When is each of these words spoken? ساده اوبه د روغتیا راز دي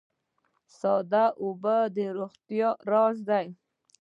ساده 0.79 1.25
اوبه 1.43 1.77
د 1.95 1.97
روغتیا 2.17 2.69
راز 2.89 3.17
دي 3.29 3.47